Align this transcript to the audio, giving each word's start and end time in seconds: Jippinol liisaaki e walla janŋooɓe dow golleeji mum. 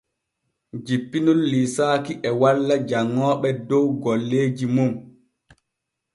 Jippinol 0.85 1.39
liisaaki 1.51 2.13
e 2.27 2.29
walla 2.41 2.75
janŋooɓe 2.89 3.49
dow 3.69 3.85
golleeji 4.03 4.65
mum. 4.75 4.91